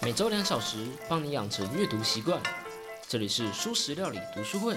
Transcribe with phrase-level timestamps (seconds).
[0.00, 2.40] 每周两小时，帮你养成阅读习惯。
[3.08, 4.76] 这里是舒食料理读书会。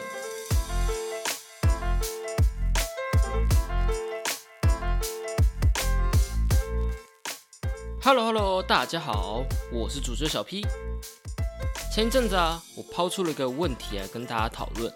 [8.02, 10.65] Hello Hello，大家好，我是主持人小 P。
[11.94, 14.92] 前一阵子啊，我抛出了一个问题来跟大家讨论，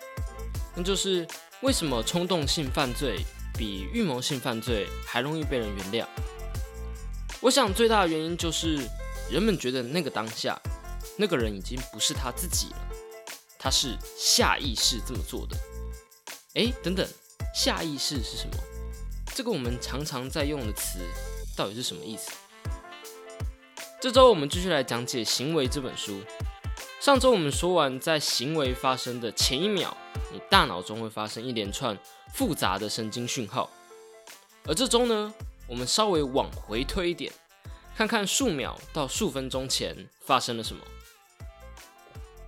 [0.73, 1.25] 那就是
[1.61, 3.19] 为什么冲动性犯罪
[3.55, 6.07] 比预谋性犯罪还容易被人原谅？
[7.41, 8.79] 我想最大的原因就是
[9.29, 10.59] 人们觉得那个当下，
[11.17, 12.77] 那个人已经不是他自己了，
[13.57, 15.57] 他是下意识这么做的。
[16.53, 17.07] 哎，等等，
[17.53, 18.55] 下意识是什么？
[19.33, 20.99] 这个我们常常在用的词
[21.55, 22.31] 到底是什么意思？
[23.99, 26.21] 这周我们继续来讲解《行为》这本书。
[27.01, 29.95] 上周我们说完，在行为发生的前一秒，
[30.31, 31.97] 你大脑中会发生一连串
[32.33, 33.69] 复杂的神经讯号，
[34.65, 35.33] 而这周呢？
[35.67, 37.33] 我们稍微往回推一点，
[37.95, 40.83] 看看数秒到数分钟前发生了什么。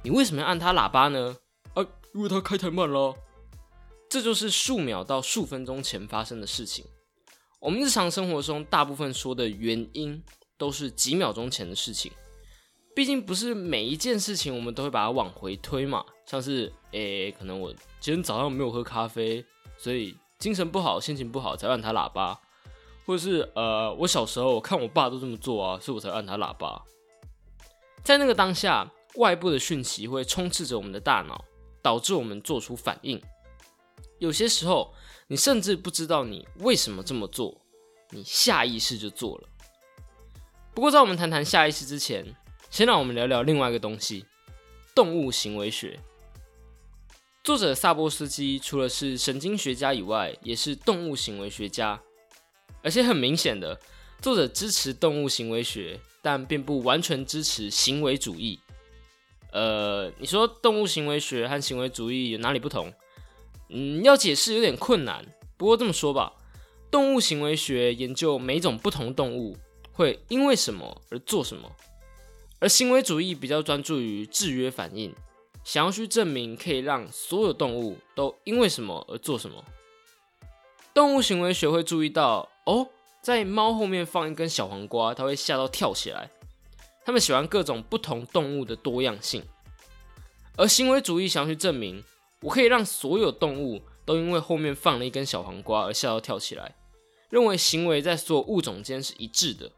[0.04, 1.38] 你为什么要按他喇叭呢？
[1.73, 1.81] 啊，
[2.14, 3.16] 因为他开太慢了。
[4.09, 6.86] 这就是数秒到数分钟前发生的事情。
[7.59, 10.22] 我们日常生活中大部分说的原因，
[10.58, 12.11] 都是几秒钟前的事情。
[12.94, 16.04] 毕竟不是每一件事情我们都会把它往回推嘛。
[16.26, 19.45] 像是，诶，可能我今天早上没有喝咖啡，
[19.78, 22.38] 所以精神不好、心情不好才按他喇叭。
[23.08, 26.83] 或者是呃，我小时候看我爸都这么做啊，所以我才按他喇叭。
[28.03, 31.45] 在那个当下，外部的讯息会充斥着我们的大脑，
[31.81, 33.22] 导致我们做出反应。
[34.19, 34.94] 有些时候，
[35.27, 37.61] 你甚至不知道你为什么这么做，
[38.09, 39.47] 你下意识就做了。
[40.73, 42.36] 不过，在我们谈谈下意识之前，
[42.69, 44.25] 先让我们聊聊另外一个东西——
[44.94, 45.97] 动物行为学。
[47.42, 52.02] 作者萨波斯基除了是神经学家以外，也是动物行为学家。
[52.84, 53.80] 而且很明显的，
[54.22, 58.60] 作者支持动物行为学，但并不完全支持行为主义。
[59.52, 62.94] 呃，你说动物行为学和行为主义有哪里不同？
[63.70, 65.26] 嗯，要解释有点困难。
[65.58, 66.33] 不过这么说吧，
[66.92, 69.58] 动物行为学研究每种不同动物
[69.92, 71.70] 会因为什么而做什么，
[72.60, 75.14] 而行为主义比较专注于制约反应，
[75.64, 79.64] 想要去证明可以让所有动物都因为什么而做什么。
[80.94, 82.50] 动物行为学会注意到。
[82.67, 82.86] 哦，
[83.22, 86.30] 在猫后面放一根小黄瓜，它会吓到跳起来。
[87.05, 89.42] 他们喜欢各种不同动物的多样性，
[90.58, 92.04] 而行为主义想要去证明，
[92.42, 96.76] 我可以让所有动物都因为后面放了一根小黄瓜而吓到跳起来，
[97.30, 99.72] 认为行为在所有物种间是一致的。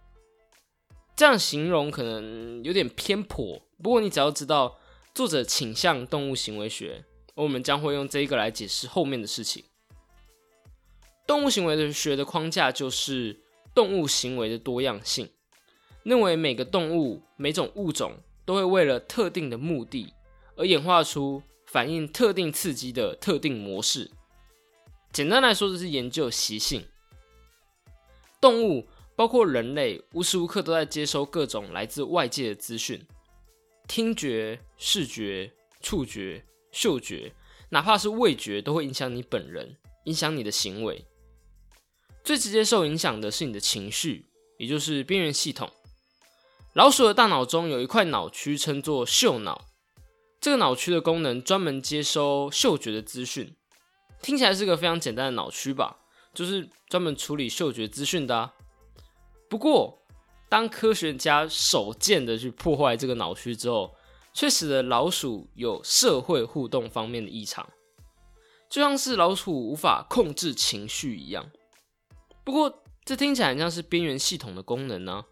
[1.15, 4.79] 这样形容可能有点偏颇，不过你只要知道
[5.13, 7.05] 作者倾向动物行为学，
[7.35, 9.63] 而我们将会用这一个来解释后面的事情。
[11.29, 13.39] 动物行为的学的框架就是
[13.75, 15.29] 动物行为的多样性，
[16.01, 20.11] 认为每个动物、每种物种都会为了特定的目的
[20.55, 24.09] 而演化出反映特定刺激的特定模式。
[25.11, 26.83] 简单来说，就是研究习性。
[28.41, 32.99] 动物包括人类，无时无刻都在接收各种来自外界的资讯，
[33.87, 37.31] 听觉、视觉、触觉、嗅觉，
[37.69, 41.05] 哪怕是味觉，都会影响你本人，影响你的行为。
[42.23, 44.25] 最直接受影响的是你的情绪，
[44.57, 45.69] 也就是边缘系统。
[46.73, 49.65] 老鼠的大脑中有一块脑区，称作嗅脑。
[50.39, 53.55] 这个脑区的功能专门接收嗅觉的资讯。
[54.21, 55.97] 听起来是个非常简单的脑区吧？
[56.33, 58.51] 就是专门处理嗅觉资讯的。
[59.49, 59.97] 不过，
[60.47, 63.95] 当科学家手贱的去破坏这个脑区之后，
[64.33, 67.67] 却使得老鼠有社会互动方面的异常，
[68.69, 71.49] 就像是老鼠无法控制情绪一样。
[72.49, 75.23] 不过，这听起来很像是边缘系统的功能呢。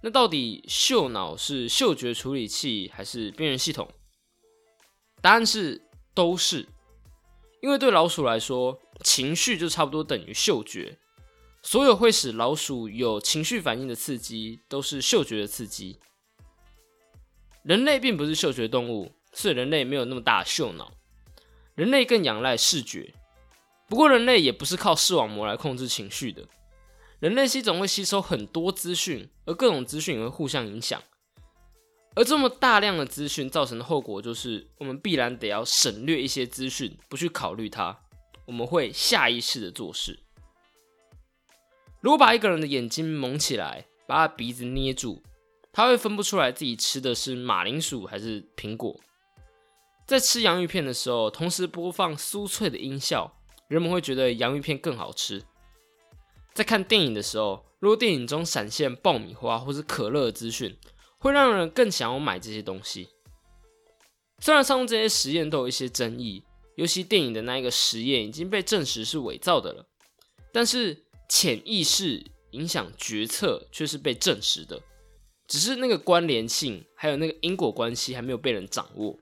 [0.00, 3.86] 那到底嗅脑是嗅觉处理器还是边缘系统？
[5.20, 5.82] 答案是
[6.14, 6.66] 都是。
[7.60, 10.96] 因为对老鼠来说，情绪就差不多等于嗅觉。
[11.62, 15.98] 所有会使老鼠有情绪反应的刺激，都是嗅觉的刺激。
[17.64, 20.90] 人类并不是嗅觉动物，所以人类没有那么大的嗅脑。
[21.74, 23.12] 人类更仰赖视觉。
[23.88, 26.46] 不过，人类也不是靠视网膜来控制情绪的。
[27.20, 31.02] 人类是一种会吸收很多资讯，而各种资讯也会互相影响。
[32.14, 37.98] 而这么大量的资讯造成的后果，就是我们必然得要省略一些资讯，不去考虑它。
[38.46, 40.18] 我们会下意识的做事。
[42.00, 45.22] 如果把一个人的眼睛蒙起来，把他鼻子捏住，
[45.72, 48.98] 他会分不出来自己吃的是马铃薯还是苹果。
[50.06, 53.36] 在吃洋芋片的时候，同时播放酥脆的音效。
[53.68, 55.42] 人们会觉得洋芋片更好吃。
[56.54, 60.76] 在看电影的时候，如果电影中闪现爆米花或是可乐的资讯，
[61.18, 63.08] 会让人更想要买这些东西。
[64.38, 66.44] 虽然上述这些实验都有一些争议，
[66.76, 69.86] 尤其电影的那一个实验已经被证实是伪造的了，
[70.52, 74.80] 但是潜意识影响决策却是被证实的，
[75.46, 79.18] 只是那个关联性还有那个因果关系还没有被人掌握。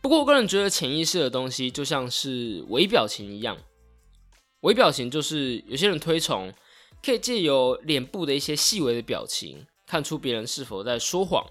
[0.00, 3.58] 不过我个人觉得潜意识的东西就像是微表情一样，
[4.60, 6.52] 微表情就是有些人推崇，
[7.02, 11.44] 可以借由脸部的一些细微的表情看出别人是否在说谎。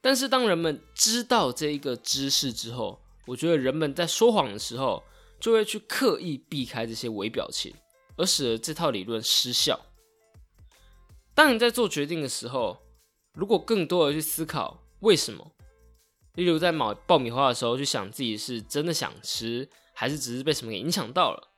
[0.00, 5.02] 但是当人们知道这一个知识之后，我觉得人们在说谎的时候
[5.38, 7.74] 就会去刻意避开这些微表情，
[8.16, 9.78] 而使得这套理论失效。
[11.34, 12.78] 当你在做决定的时候，
[13.34, 15.52] 如果更多的去思考为什么，
[16.38, 21.48] 例如在买爆米花的时候去想自己是真的想吃，还是只是被什么给影响到了，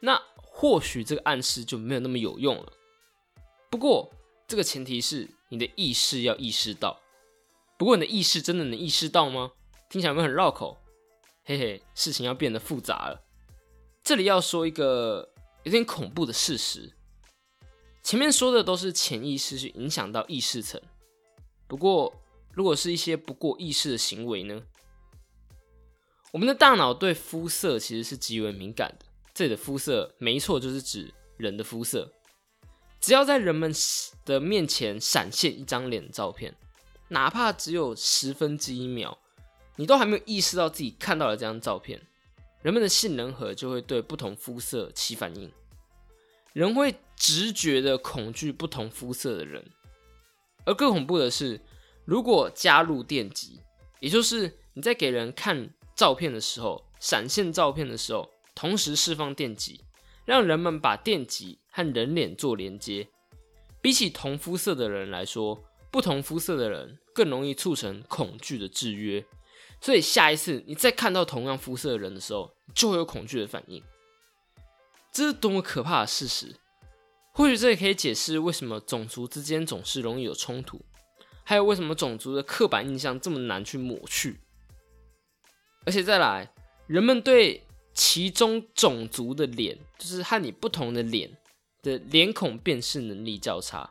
[0.00, 2.72] 那或许这个暗示就没有那么有用了。
[3.68, 4.10] 不过
[4.48, 6.98] 这个前提是你的意识要意识到。
[7.76, 9.52] 不过你的意识真的能意识到吗？
[9.90, 10.78] 听起来有没有很绕口？
[11.44, 13.22] 嘿嘿，事情要变得复杂了。
[14.02, 15.28] 这里要说一个
[15.64, 16.94] 有点恐怖的事实：
[18.02, 20.80] 前面说的都是潜意识去影响到意识层。
[21.66, 22.10] 不过，
[22.52, 24.62] 如果是一些不过意识的行为呢？
[26.32, 29.06] 我们的大脑对肤色其实是极为敏感的。
[29.34, 32.12] 这里的肤色，没错，就是指人的肤色。
[33.00, 33.72] 只要在人们
[34.24, 36.54] 的面前闪现一张脸照片。
[37.12, 39.18] 哪怕只有十分之一秒，
[39.74, 42.00] 你都还没有意识到自己看到了这张照片，
[42.62, 45.50] 人们的杏仁核就会对不同肤色起反应。
[46.52, 49.68] 人会直觉的恐惧不同肤色的人，
[50.64, 51.60] 而更恐怖的是，
[52.10, 53.60] 如果加入电极，
[54.00, 59.84] 也就是你在给人看照片的时候，闪现照片的时候，同时释放电极，
[60.24, 63.06] 让人们把电极和人脸做连接，
[63.80, 65.62] 比起同肤色的人来说。
[65.92, 69.24] 不同肤色的人更容易促成恐惧的制约，
[69.80, 73.80] 所以下一次你再看到同样肤色的人的时候，就会有恐惧的反应。
[75.12, 76.56] 这是多么可怕的事实！
[77.32, 80.80] 或许这也可以解释为什么种族之间总是容易有冲突，
[81.50, 84.38] 还有为什么种族的刻板印象这么难去抹去。
[85.84, 86.48] 而且再来，
[86.86, 91.28] 人们对其中种族的脸，就是和你不同的脸
[91.82, 93.90] 的脸孔辨识能力较差。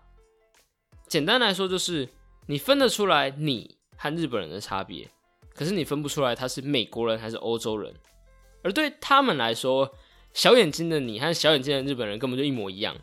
[1.09, 2.07] 简单来说，就是
[2.47, 5.09] 你分得出来你和日本人的差别，
[5.53, 7.94] 可是你分不出来他是美国人还是欧洲人。
[8.63, 9.94] 而对他们来说，
[10.33, 12.95] 小眼睛的你和小眼睛的日本人根本就一模一样。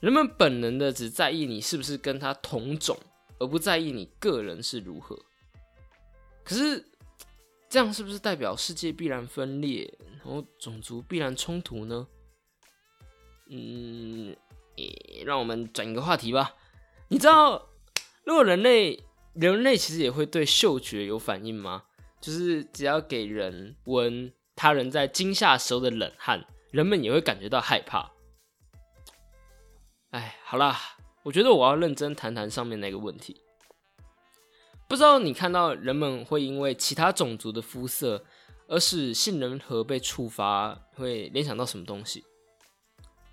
[0.00, 2.98] 人们本能的只在意你是不是跟他同种，
[3.38, 5.18] 而不在意你个人是如何。
[6.44, 6.84] 可是
[7.68, 12.06] 这样是不是代表世界必然分裂，然后种族必然冲突呢？
[13.48, 14.36] 嗯，
[15.24, 16.54] 让我们转一个话题吧。
[17.08, 17.68] 你知道，
[18.24, 19.04] 如果人类
[19.34, 21.84] 人类其实也会对嗅觉有反应吗？
[22.20, 28.12] 就是只要给人闻他人在惊吓时候的冷汗，人们也会感觉到害怕。
[30.10, 30.95] 哎，好啦，
[31.26, 33.36] 我觉得我要认真谈谈上面那个问题。
[34.86, 38.24] 不知道你看到人们会因为其他种族的肤色
[38.68, 42.24] 而使杏仁核被触发，会联想到什么东西？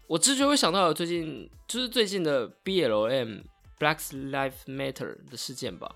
[0.07, 3.43] 我直觉会想到最近就是最近的 BLM。
[3.79, 5.93] Black Lives Matter 的事件吧，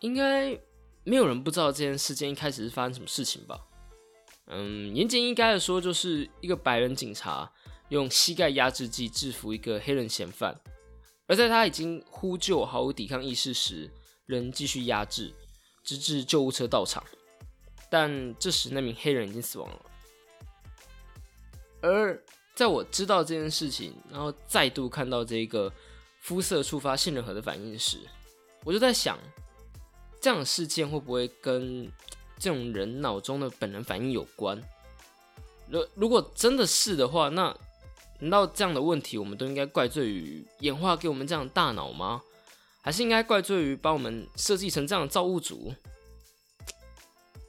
[0.00, 0.58] 应该
[1.04, 3.60] 没有人不知道这件事件一开始是发生什么事情吧？
[4.46, 7.52] 嗯，严谨应该的说，就是一个白人警察
[7.90, 10.58] 用膝盖压制剂制服一个黑人嫌犯，
[11.32, 13.90] 而在他已经呼救、毫无抵抗意识时，
[14.26, 15.32] 仍继续压制，
[15.82, 17.02] 直至救护车到场。
[17.88, 19.80] 但这时那名黑人已经死亡了。
[21.80, 22.22] 而
[22.54, 25.72] 在我知道这件事情，然后再度看到这个。
[26.24, 27.98] 肤色触发杏仁核的反应时，
[28.62, 29.18] 我就在想，
[30.20, 31.90] 这样的事件会不会跟
[32.38, 34.56] 这种人脑中的本能反应有关？
[35.68, 37.52] 如如果真的是的话，那
[38.22, 42.22] 难道这样的问题我们都应该怪罪于演化给我们这样的大脑吗？
[42.80, 45.74] 还是应该怪罪于把我们设计成这样的造物主？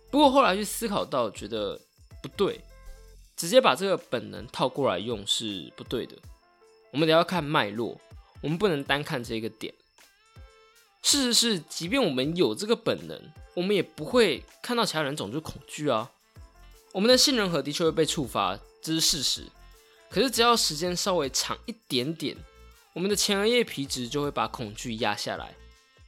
[0.10, 1.80] 不过后来去思考到，觉得
[2.24, 2.60] 不对，
[3.36, 6.16] 直接把这个本能套过来用是不对的。
[6.92, 8.00] 我们得要看脉络。
[8.42, 9.74] 我们不能单看这个点。
[11.02, 13.20] 事实是，即便我们有这个本能，
[13.54, 16.12] 我们也不会看到其他人种族恐惧啊。
[16.92, 19.46] 我们的杏仁核的确会被触发，这是事实。
[20.14, 22.38] 可是只要时间稍微长一点点，
[22.94, 25.56] 我们的前额叶皮质就会把恐惧压下来，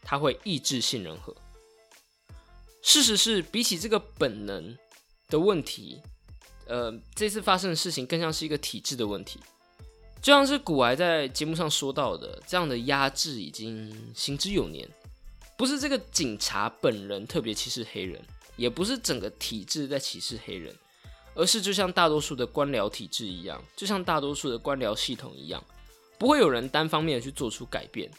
[0.04, 1.36] 它会抑制杏仁核。
[2.84, 4.78] 事实是，比起这个本能
[5.28, 6.00] 的问题，
[6.68, 9.40] 呃，这次发生的事情更像是一个体质的问题。
[10.22, 14.88] 就像是古埃在节目上说到的，这样的压制已经行之有年。
[15.58, 18.24] 不是这个警察本人特别歧视黑人，
[18.56, 20.76] 也不是整个体制在歧视黑人，
[21.36, 25.64] 而是就像大多数的官僚体制一样，就像大多数的官僚系统一样，
[26.18, 28.10] 不会有人单方面去做出改变。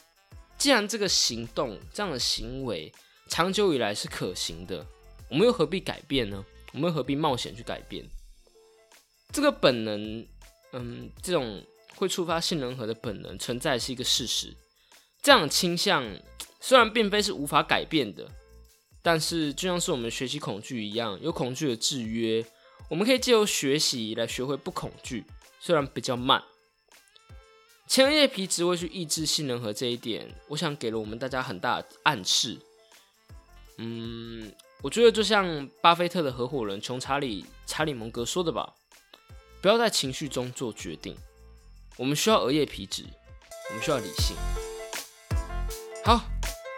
[0.58, 2.92] 既然这个行动、这样的行为
[3.28, 4.86] 长久以来是可行的，
[5.28, 6.44] 我们又何必改变呢？
[6.72, 8.04] 我们又何必冒险去改变？
[9.32, 10.26] 这个本能，
[10.72, 11.64] 嗯，这种
[11.96, 14.54] 会触发性人和的本能存在是一个事实。
[15.22, 16.04] 这样的倾向
[16.60, 18.30] 虽然并非是无法改变的，
[19.02, 22.44] 但是就像是我们学习恐惧一样，有恐惧的制约，
[22.88, 25.24] 我们可以借由学习来学会不恐惧，
[25.58, 26.42] 虽然比较慢。
[27.88, 32.58] 前额叶皮质会去抑制性能和这一点，我想给了我们大家很大的暗示。
[33.78, 34.52] 嗯，
[34.82, 38.74] 我觉得就像巴菲特的合伙人穷查理查理蒙格说的吧。
[39.60, 41.16] 不要在情绪中做决定。
[41.96, 43.04] 我们需要额叶皮质，
[43.68, 44.36] 我们需要理性。
[46.04, 46.20] 好，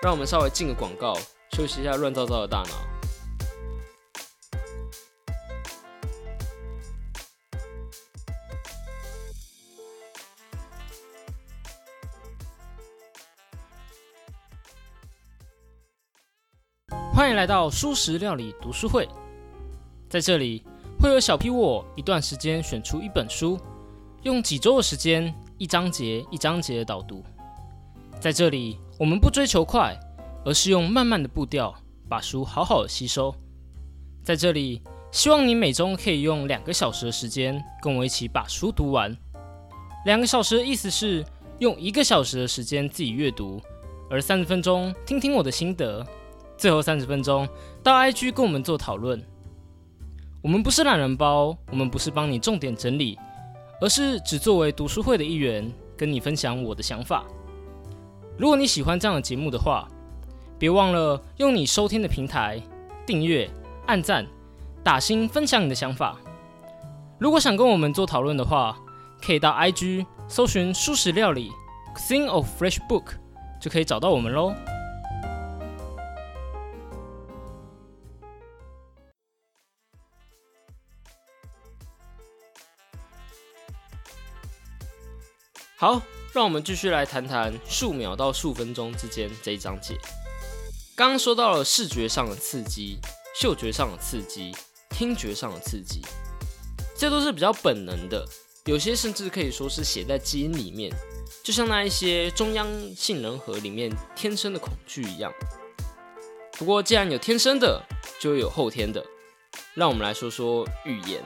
[0.02, 1.14] 让我们稍微进个广告，
[1.52, 2.97] 休息一下乱糟糟的大脑。
[17.28, 19.06] 欢迎来到书食料理读书会，
[20.08, 20.64] 在这里。
[20.98, 23.60] 会有小 P 我一段时间选出一本书，
[24.22, 27.22] 用几周的时间，一章节一章节的导读。
[28.18, 29.94] 在这里，我们不追求快，
[30.42, 31.74] 而是用慢慢的步调
[32.08, 33.34] 把书好好的吸收。
[34.24, 34.80] 在这里，
[35.12, 39.14] 希望你每周可以用两个小时的时间跟我一起把书读完。
[40.06, 41.22] 两个小时的意思是
[41.58, 43.60] 用一个小时的时间自己阅读，
[44.08, 46.02] 而三十分钟听听我的心得，
[46.58, 47.48] 最后三十分钟
[47.82, 49.22] 到 IG 跟我们做讨论。
[50.42, 53.18] 我们不是懒人包，我们不是帮你重点整理，
[53.80, 57.24] 而是只作为读书会的一员，跟你分享我的想法。
[58.36, 59.88] 如果你喜欢这样的节目的话，
[60.58, 62.60] 别忘了用你收听的平台
[63.06, 63.48] 订阅、
[63.86, 64.26] 按赞、
[64.82, 66.16] 打星、分享你的想法。
[67.18, 68.76] 如果想跟我们做讨论的话，
[69.20, 71.50] 可以到 IG 搜寻“素食料理
[72.08, 73.14] ”，Thing of Fresh Book，
[73.60, 74.54] 就可以找到我们喽。
[85.80, 89.96] 好，让我们继续来谈谈数秒到数分钟之间这一章节。
[90.96, 92.98] 刚刚说到了视觉上的刺激、
[93.40, 94.52] 嗅觉上的刺激、
[94.90, 96.02] 听觉上的刺激，
[96.96, 98.26] 这都是比较本能的，
[98.64, 100.92] 有些甚至可以说是写在基因里面，
[101.44, 102.66] 就像那一些中央
[102.96, 105.32] 杏仁核里面天生的恐惧一样。
[106.54, 107.80] 不过，既然有天生的，
[108.20, 109.06] 就会有后天的。
[109.74, 111.22] 让我们来说说语言，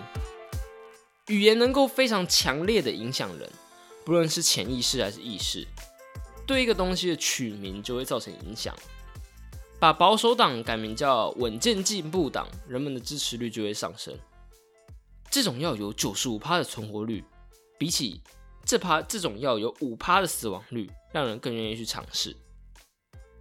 [1.28, 3.50] 语言能够非常强烈的影响人。
[4.04, 5.66] 不论是潜意识还是意识，
[6.46, 8.74] 对一个东西的取名就会造成影响。
[9.78, 14.16] 把保守党改名叫稳健进步党，人们的支持率就会上升。
[15.30, 17.24] 这种药有九十五趴的存活率，
[17.78, 18.20] 比起
[18.64, 22.36] 这趴这种药有五趴的死亡率，让人更愿意去尝试。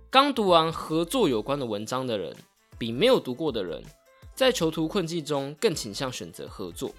[0.10, 2.36] 刚读完合作有关的文章的人，
[2.78, 3.84] 比没有读过的人，
[4.34, 6.92] 在囚徒困境中更倾向选择合作。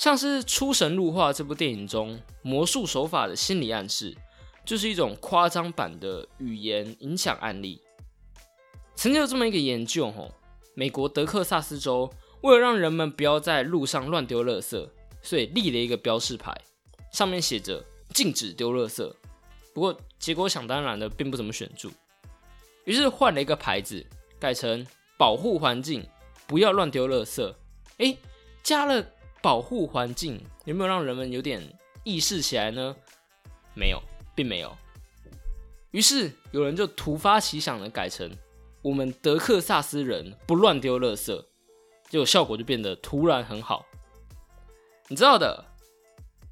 [0.00, 4.16] 像是《出神入化》这部电影中魔术手法的心理暗示，
[4.64, 7.82] 就是一种夸张版的语言影响案例。
[8.94, 10.32] 曾经有这么一个研究，吼，
[10.72, 14.88] 美国德克萨斯州为了让人们不要在路上乱丢垃圾，
[15.20, 16.58] 所以立了一个标示牌，
[17.12, 19.12] 上面写着“禁止丢垃圾”。
[19.74, 21.90] 不过结果想当然的并不怎么显著，
[22.86, 24.06] 于是换了一个牌子，
[24.38, 24.86] 改成
[25.18, 26.08] “保护环境，
[26.46, 27.54] 不要乱丢垃圾”。
[27.98, 28.16] 诶，
[28.62, 29.04] 加了。
[29.42, 31.62] 保护环境有没有让人们有点
[32.04, 32.94] 意识起来呢？
[33.74, 34.02] 没有，
[34.34, 34.76] 并没有。
[35.90, 38.30] 于是有人就突发奇想的改成
[38.82, 41.44] “我们德克萨斯人不乱丢垃圾”，
[42.08, 43.86] 结果效果就变得突然很好。
[45.08, 45.64] 你知道的，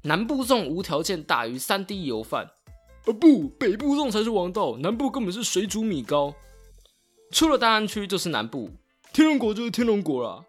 [0.03, 2.51] 南部粽无条件大于三 D 油饭，
[3.05, 4.77] 而不，北部粽才是王道。
[4.77, 6.33] 南部根本是水煮米糕，
[7.31, 8.71] 出了大安区就是南部，
[9.13, 10.45] 天龙果就是天龙果啦。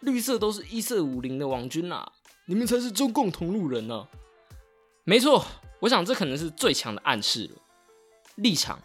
[0.00, 2.12] 绿色都是一四五零的网军啊！
[2.46, 4.06] 你们才是中共同路人呢。
[5.04, 5.44] 没错，
[5.80, 7.60] 我想这可能是最强的暗示了。
[8.36, 8.80] 立场、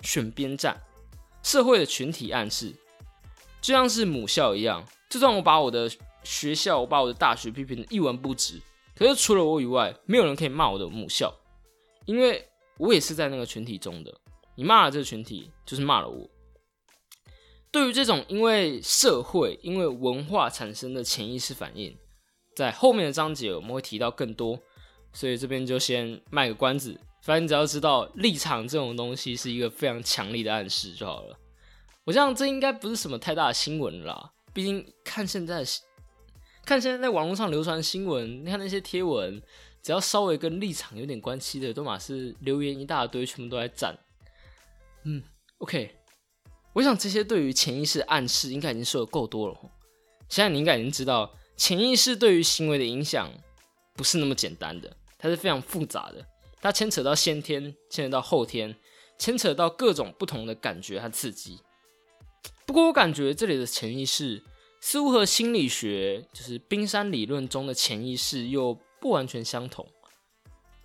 [0.00, 0.80] 选边站、
[1.42, 2.72] 社会的群体暗示，
[3.60, 4.86] 就像是母校一样。
[5.10, 5.90] 就算我把我的
[6.22, 8.60] 学校、我把我的大学批评的一文不值，
[8.96, 11.32] 可是除了我以外，没有人可以骂我的母校，
[12.06, 14.14] 因为我也是在那个群体中的。
[14.54, 16.28] 你骂了这个群体，就是骂了我。
[17.72, 21.96] 对于这种因为社会、因为文化产生的潜意识反应，
[22.54, 24.60] 在后面的章节我们会提到更多。
[25.14, 26.98] 所以这边就先卖个关子。
[27.22, 31.38] 反正你只要知道立场这种东西是一个非常强力的暗示就好了。
[32.04, 35.62] 我想这应该不是什么太大的新闻啦，毕竟看现在
[36.64, 39.40] 看现在在网络上流传新闻，你看那些贴文，
[39.82, 43.96] 只要稍微跟立场有点关系的，都马是留言一大堆，全部都在赞。
[45.04, 45.22] 嗯
[45.58, 45.94] ，OK，
[46.72, 49.56] 我想这些对于潜意识暗示应该已经说的够多了。
[50.28, 53.30] 现在你应该已经知道，潜意识对于行为的影响
[53.94, 56.26] 不是那么简单的，它是非常复杂的。
[56.60, 58.74] 它牵扯到先天，牵扯到后天，
[59.18, 61.60] 牵扯到各种不同的感觉和刺激。
[62.64, 64.42] 不过，我感觉这里的潜意识
[64.80, 69.86] 似乎和心理学，就是冰山理论中的潜意识又不完全相同。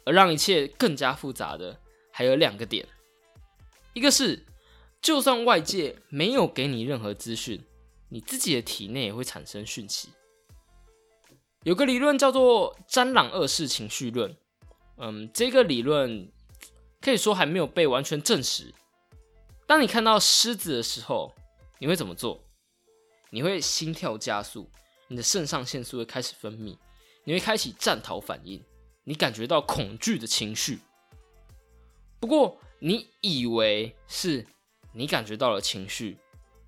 [0.03, 1.79] 而让一切更加复杂的，
[2.11, 2.85] 还有两个点：
[3.93, 4.45] 一个是，
[5.07, 7.63] 就算外界没有给你任何资讯，
[8.09, 10.09] 你自己的体内也会产生讯息。
[11.63, 14.35] 有个理论叫做“詹朗二世情绪论”。
[14.99, 16.29] 嗯，这个理论
[16.99, 18.73] 可以说还没有被完全证实。
[19.65, 21.33] 当你看到狮子的时候，
[21.79, 22.43] 你会怎么做？
[23.29, 24.69] 你会心跳加速，
[25.07, 26.77] 你的肾上腺素会开始分泌，
[27.23, 28.61] 你会开启战逃反应，
[29.05, 30.79] 你感觉到恐惧的情绪。
[32.19, 34.45] 不过，你以为是
[34.97, 36.17] 你感觉到了情绪，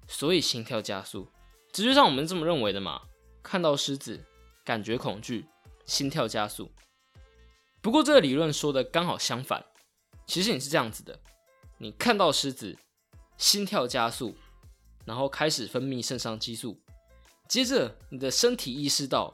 [0.07, 1.27] 所以心跳加速，
[1.73, 3.01] 直觉上我们这么认为的嘛？
[3.41, 4.23] 看到狮子，
[4.63, 5.47] 感觉恐惧，
[5.83, 6.69] 心跳加速。
[7.81, 9.65] 不过这个理论说的刚好相反，
[10.27, 11.19] 其实你是这样子的：
[11.79, 12.77] 你看到狮子，
[13.35, 14.35] 心跳加速，
[15.05, 16.79] 然后开始分泌肾上激素，
[17.47, 19.33] 接着你的身体意识到，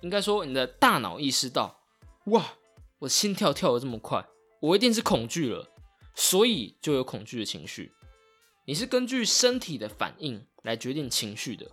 [0.00, 1.78] 应该说你的大脑意识到，
[2.24, 2.54] 哇，
[2.98, 4.26] 我心跳跳的这么快，
[4.58, 5.70] 我一定是恐惧了，
[6.16, 7.92] 所以就有恐惧的情绪。
[8.68, 11.66] 你是根据身体的反应来决定情绪的，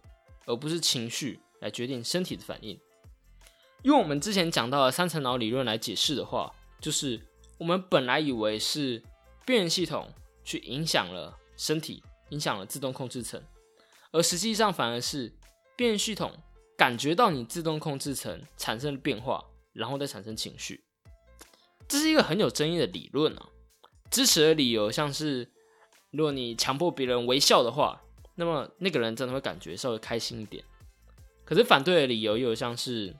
[0.45, 2.79] 而不是情绪来决定身体的反应。
[3.81, 7.19] 用我们之前讲到的三层脑理论来解释的话，就是
[7.57, 9.03] 我们本来以为是
[9.45, 10.09] 边缘系统
[10.45, 13.43] 去影响了身体，影响了自动控制层，
[14.13, 15.33] 而实际上反而是
[15.75, 16.31] 边缘系统
[16.77, 20.85] 感觉到你自动控制层产生了变化，然后再产生情绪。
[21.89, 23.49] 这是一个很有争议的理论啊。
[24.09, 25.51] 支持的理由像是，
[26.15, 28.01] 如果你强迫别人微笑的话，
[28.35, 30.63] 那么那个人真的会感觉稍微开心一点。
[31.43, 33.15] 可是反对的理由又像是。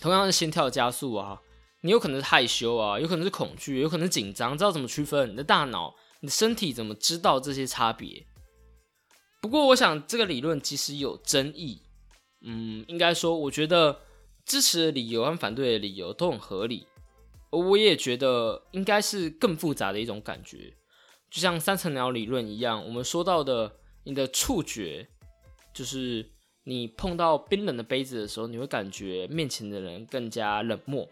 [0.00, 1.40] 同样是心跳加速啊，
[1.82, 5.30] 你有可能是害羞啊，有可能是恐惧，有可能是紧张，知道怎么区分？
[5.30, 8.26] 你的大脑、你的身体怎么知道这些差别？
[9.40, 11.82] 不过，我想这个理论即使有争议，
[12.40, 14.00] 嗯，应该说，我觉得
[14.44, 16.84] 支持的理由和反对的理由都很合理。
[17.52, 20.74] 而我也觉得应该是更复杂的一种感觉，
[21.32, 23.72] 就像三层鸟理论一样，我们说到的，
[24.04, 25.08] 你的触觉
[25.72, 26.30] 就是。
[26.64, 31.08] 你碰到冰冷的杯子的时候，你会感觉面前的人更加冷漠。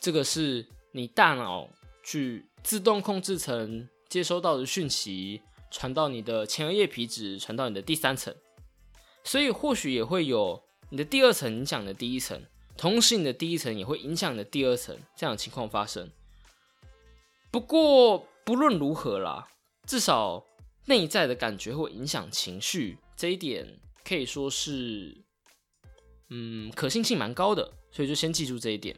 [0.00, 1.68] 这个是你大脑
[2.02, 8.34] 去自动控制层接收到的讯息，传到你的前额叶皮质，传到你的第三层。
[9.22, 12.42] 所以或许也会有你的第二层影响的第一层，
[12.76, 16.10] 同时你的第一层也会影响你的第二层这样的情况发生。
[17.52, 19.46] 不过不论如何啦，
[19.88, 20.44] 至少
[20.84, 23.80] 内在的感觉会影响情绪这一点。
[24.04, 25.16] 可以说是，
[26.30, 28.96] 嗯，可信性蛮高的，所以就先记住这一点。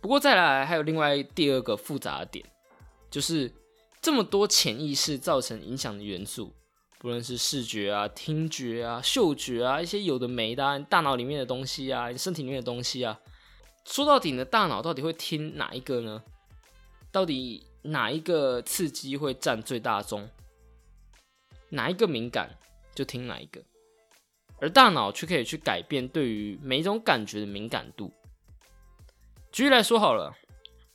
[0.00, 2.44] 不过再来，还有另外第二个复杂的点，
[3.10, 3.52] 就是
[4.02, 6.52] 这么多潜意识造成影响的元素，
[6.98, 13.20] 不论是视觉啊、听觉啊、嗅觉啊，一些有的没的，大脑里面的东西啊，你身体里面的东西啊，
[13.84, 16.22] 说到底，你的大脑到底会听哪一个呢？
[17.12, 20.28] 到底哪一个刺激会占最大宗？
[21.68, 22.58] 哪一个敏感？
[22.94, 23.60] 就听哪一个，
[24.60, 28.10] 而大脑却可以去改变对于每一种感觉的敏感度。
[29.52, 30.32] 举例来说好了，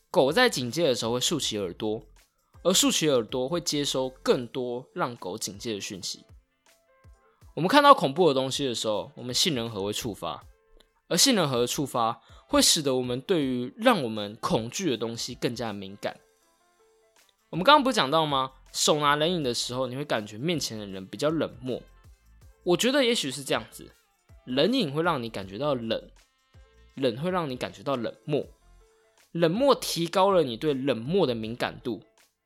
[0.10, 2.02] 狗在警戒的时候会竖起耳朵，
[2.64, 6.24] 而竖起耳朵会接收更多让狗警戒的讯息。
[7.54, 10.42] 我们看到恐怖的东西的时候，我们杏仁核会触发，
[11.10, 16.18] 而杏仁核的触发会使得我们对于让我们恐惧的东西更加敏感。
[17.50, 18.52] 我们刚刚不是讲到吗？
[18.72, 21.82] 手拿冷饮的时候，你会感觉面前的人比较冷漠。
[22.64, 23.92] 我觉得也许是这样子，
[24.46, 26.10] 冷饮会让你感觉到冷，
[26.94, 28.46] 冷会让你感觉到冷漠，
[29.32, 32.04] 冷漠提高了你对冷漠的敏感度，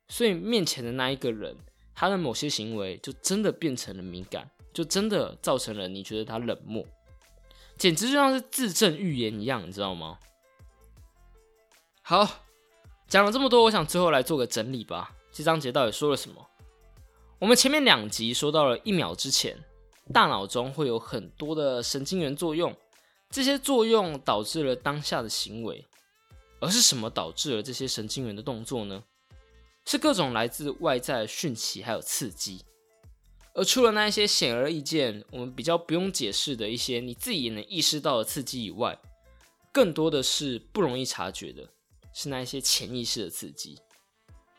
[0.08, 1.58] 所以面前的那一个人，
[1.94, 6.86] 他的某些行为就真的变成了敏感，就真的造成了你觉得他冷漠，
[7.78, 10.18] 简直就像是自证预言一样，你知道吗？
[12.02, 12.43] 好。
[13.08, 15.16] 讲了这么多，我想最后来做个整理吧。
[15.32, 16.50] 这章节到底说了什么？
[17.39, 19.58] 我们前面两集说到了一秒之前，
[20.13, 22.76] 大脑中会有很多的神经元作用，
[23.30, 25.86] 这些作用导致了当下的行为，
[26.60, 29.04] 而是什么导致了这些神经元的动作呢？
[29.86, 32.63] 是各种来自外在的讯息还有刺激。
[33.54, 38.98] 而除了那一些显而易见、我们比较不用解释的一些你自己也能意识到的刺激以外，
[39.72, 41.68] 更多的是不容易察觉的，
[42.13, 43.80] 是那一些潜意识的刺激。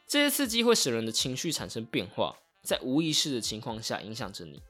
[0.07, 4.63] 这些刺激会使人的情绪产生变化，在无意识的情况下影响着你。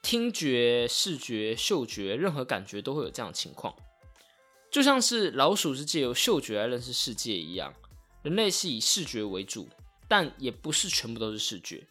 [0.00, 3.74] 听觉、视觉、嗅觉，任何感觉都会有这样的情况。
[4.70, 7.74] 就像是老鼠是借由嗅觉来认识世界一样，
[8.22, 9.68] 人类是以视觉为主，
[10.06, 11.88] 但也不是全部都是视觉。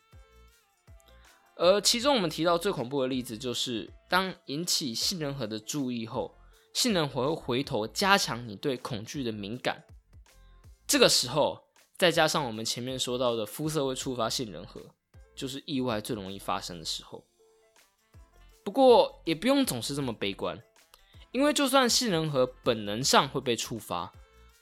[1.55, 6.36] 而其中我们提到最恐怖的例子，就是当引起杏仁核的注意后，
[6.73, 9.83] 杏仁核会回头加强你对恐惧的敏感。
[10.85, 11.63] 这个时候，
[11.97, 14.81] 再加上我们前面说到的肤色会触发杏仁核，
[15.35, 17.23] 就是意外最容易发生的时候。
[18.63, 20.61] 不过也不用总是这么悲观。
[21.33, 24.11] 因为就算杏仁核本能上会被触发，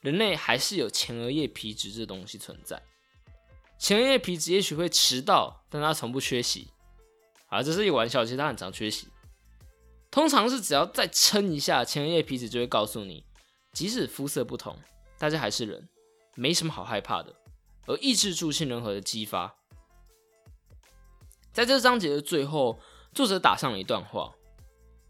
[0.01, 2.81] 人类还是有前额叶皮质这东西存在。
[3.77, 6.67] 前额叶皮质也许会迟到，但它从不缺席。
[7.47, 9.07] 啊，这是一个玩笑，其实它很常缺席。
[10.11, 13.25] 通常是只要再撑一下，前额叶皮质就会告诉你，
[13.73, 14.77] 即使肤色不同，
[15.17, 15.89] 大家还是人，
[16.35, 17.35] 没什么好害怕的，
[17.85, 19.55] 而抑制住杏仁核的激发。
[21.51, 22.79] 在这章节的最后，
[23.13, 24.33] 作者打上了一段话。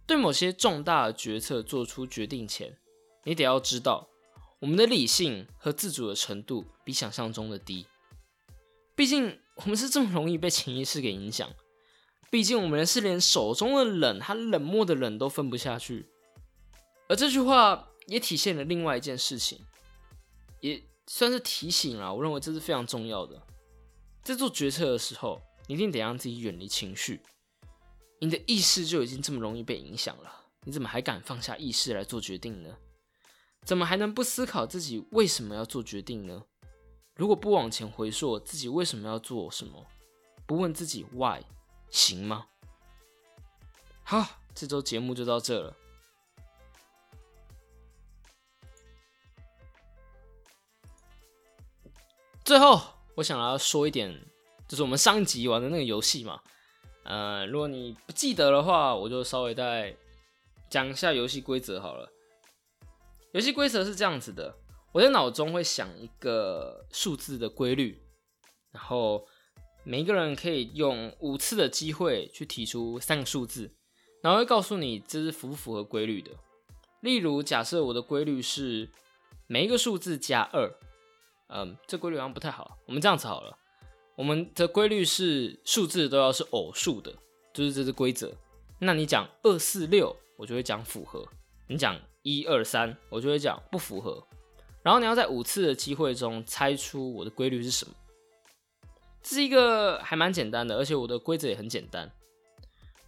[0.07, 2.77] 对某些重大的决策做出决定前，
[3.23, 4.07] 你得要知道，
[4.59, 7.87] 我们的理性和自主的程度比想象中的低。
[8.95, 11.49] 毕竟我们是这么容易被潜意识给影响。
[12.29, 16.09] 毕竟我们是连手中的冷，他冷漠的冷都分不下去。
[17.07, 19.65] 而这句话也体现了另外一件事情，
[20.59, 22.13] 也算是提醒了。
[22.13, 23.41] 我认为这是非常重要的，
[24.23, 27.21] 在做决策的时候，一定得让自己远离情绪。
[28.19, 30.31] 你的意识就已经这么容易被影响了，
[30.63, 32.75] 你怎么还敢放下意识来做决定呢？
[33.63, 36.43] 怎么还能不思考自己为什么要做决定呢？
[37.15, 39.85] 如果不往前回溯自己为什么要做什么，
[40.45, 41.41] 不问自己 why，
[41.89, 42.47] 行吗？
[44.03, 45.75] 好，这周节目就到这了。
[52.43, 52.79] 最后，
[53.15, 54.23] 我想要说一点，
[54.67, 56.39] 就是我们上一集玩的那个游戏嘛。
[57.03, 59.95] 呃，如果你不记得的话，我就稍微再
[60.69, 62.11] 讲一下游戏规则好了。
[63.31, 64.55] 游戏规则是这样子的：
[64.91, 67.99] 我在脑中会想一个数字的规律，
[68.71, 69.27] 然后
[69.87, 73.71] 每一个人可以用五次的机会去提出三个数字，
[74.21, 76.31] 然后会告诉你这是符不符合规律的。
[77.01, 78.89] 例如，假设我的规律是
[79.45, 80.73] 每一个数字加二，
[81.49, 83.55] 嗯，这规律好像不太好，我们这样子好了。
[84.15, 87.13] 我们的规律是数字都要是偶数的，
[87.53, 88.33] 就是这是规则。
[88.79, 91.21] 那你讲二四六，我就会讲符合；
[91.67, 94.25] 你讲一二三，我就会讲不符合。
[94.81, 97.93] 然后你要在五次的机会中猜出我的规律是什么。
[99.27, 102.11] 这是一个还蛮简单的，而且我的规则也很简单。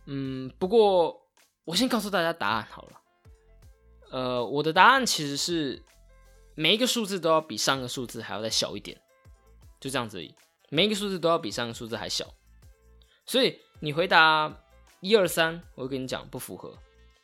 [0.05, 1.21] 嗯，不过
[1.63, 3.01] 我先告诉大家答案好了。
[4.09, 5.79] 呃，我的答案其实是
[6.55, 8.99] 每一个数字都要比上个数字还要再小一点，
[9.79, 10.19] 就这样子。
[10.69, 12.25] 每一个数字都要比上个数字还小，
[13.27, 14.51] 所以你回答
[15.01, 16.71] 一二三，我会跟你讲不符合；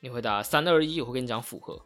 [0.02, 1.82] 你回答三二一，我会跟你讲符合；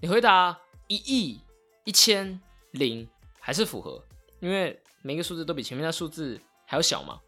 [0.00, 1.40] 你回答一亿、
[1.84, 2.38] 一千、
[2.72, 3.08] 零，
[3.40, 4.04] 还是符合，
[4.44, 7.18] 因为每个数字都比前面的数字还要小嘛。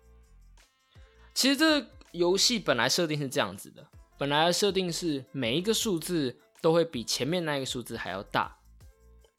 [1.33, 3.87] 其实这游戏本来设定是这样子的，
[4.19, 8.59] 本来的设定是每一个数字都会比前面那个数字还要大，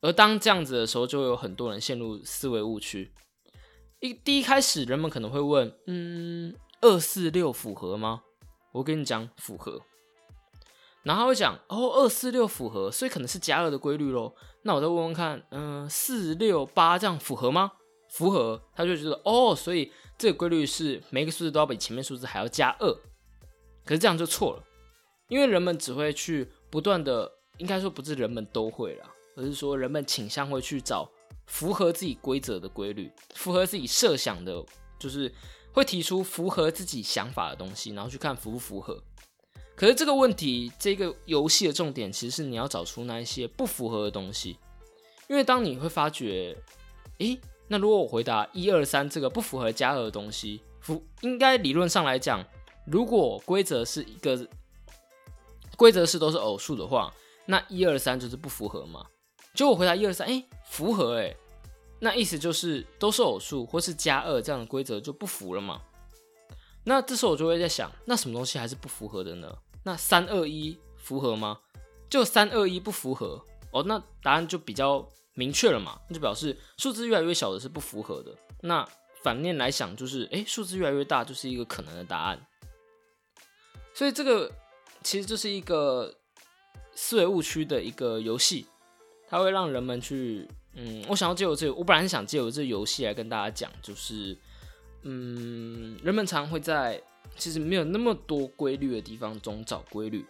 [0.02, 3.12] 而当这样子的时候，就会有很多人陷入思维误区。
[4.00, 8.24] 一第一开始，人们可能会问：嗯，二四六符合吗？
[8.72, 9.80] 我跟你讲，符合。
[11.08, 14.34] 然后他会讲：哦，二四六符合，所以可能是加二的规律喽。
[14.64, 17.72] 那我再问问看，嗯，四六八这样符合吗？
[18.10, 22.94] 符合，他就觉得哦，所以这个规律是每个数字都要比前面数字还要加二。
[23.86, 24.64] 可是这样就错了，
[25.30, 31.10] 因为人们只会去不断的，应该说不是人们都会啦，而是说人们倾向会去找。
[31.46, 34.62] 符合自己规则的规律，符合自己设想的，
[35.00, 35.34] 就是
[35.72, 39.02] 会提出符合自己想法的东西，然后去看符不符合。
[39.78, 44.58] 可是这个问题，这个游戏的重点其实是你要找出那一些不符合的东西，
[45.28, 46.58] 因为当你会发觉，
[47.20, 52.44] 诶，那如果我回答一二三这个不符合加二的东西，符应该理论上来讲，
[52.88, 54.48] 如果规则是一个
[55.76, 57.14] 规则是都是偶数的话，
[57.46, 59.06] 那一二三就是不符合嘛？
[59.54, 61.38] 就我回答一二三，诶，符合诶，
[62.00, 65.84] 那意思就是都是偶数或是加二这样的规则就不符了嘛？
[66.84, 69.56] 那这时候我就会在想，那什么东西还是不符合的呢？
[69.88, 71.62] 那三二一符合吗？
[72.10, 78.36] 就三二一不符合，哦，那答案就比较明确了嘛，那就表示数字越来越小的是不符合的。
[78.64, 78.86] 那
[79.24, 82.46] 反面来想，就是诶，数字越来越大就是一个可能的答案。
[83.94, 84.52] 所以这个
[85.04, 86.14] 其实就是一个
[86.94, 88.68] 思维误区的一个游戏，
[89.30, 94.38] 它会让人们去，嗯，我想要借由这个，我本来是想借由这游戏来跟大家讲，就是，
[95.04, 97.02] 嗯，人们常会在
[97.36, 100.26] 其实没有那么多规律的地方中找规律，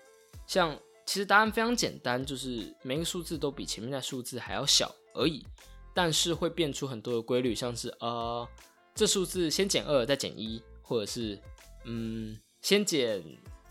[0.46, 5.46] 像其实答案非常简单，就是每个数字都比前面的数字还要小而已，
[5.94, 8.48] 但是会变出很多的规律，像是呃，
[8.96, 11.40] 这数字先减二再减一，或者是
[11.86, 13.24] 嗯，先减。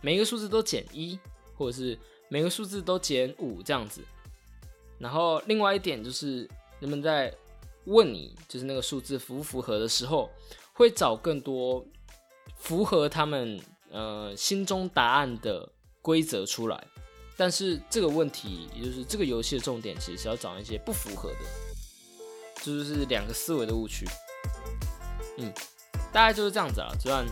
[0.03, 1.19] 每个数字都减一，
[1.57, 4.03] 或者是每个数字都减五这样子。
[4.99, 7.35] 然后另外一点就是，人们在
[7.87, 10.31] 问你就是那个数字符不符合的时候，
[10.75, 11.85] 会找更多
[12.57, 15.69] 符合他们呃心中答案的
[16.03, 16.87] 规则出来。
[17.37, 21.37] 但是这个问题，也就是这个游戏的重点，其实是要找一些不符合的，
[22.63, 24.07] 就是两个思维的误区。
[25.37, 25.53] 嗯，
[26.13, 26.91] 大概就是这样子啊。
[26.99, 27.27] 虽然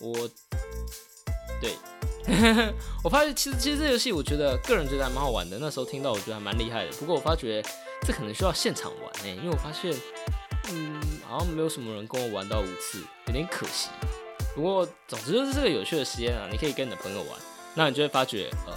[0.00, 0.30] 我。
[1.60, 1.72] 对，
[3.02, 5.56] 我发现其实其实这游戏我觉得个人觉得还蛮好玩的。
[5.58, 6.92] 那时候听到我觉得还蛮厉害的。
[6.98, 7.62] 不过我发觉
[8.02, 9.94] 这可能需要现场玩诶，因为我发现
[10.70, 11.00] 嗯
[11.34, 13.88] 好像没有什么人跟我玩到五次，有点可惜。
[14.54, 17.30] 不过总之就是这个有趣的实验啊，你可以跟你的朋友玩，
[17.74, 18.72] 那你就会发觉呃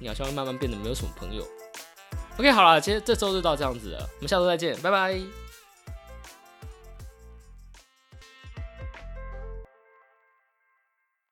[0.00, 1.46] 你好像会慢慢变得没有什么朋友。
[2.36, 5.43] OK 好了，其实这周就到这样子了，我们下周再见，拜拜。